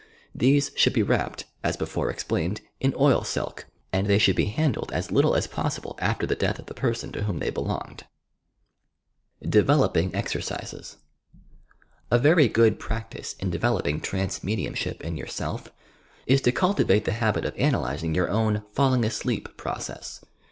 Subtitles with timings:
[0.33, 3.61] These should be wrapped, as before explained, in oil silb,
[3.93, 7.11] and they should be handled as little as possible after the death of the person
[7.11, 8.05] to whom tbey belonged.
[9.47, 10.97] DEVELOPING EXERCISES
[12.09, 15.71] A very good practice in developing trance medium ship in yourself
[16.25, 20.25] is to cultivate the habit of analysing your own "falling asleep" process.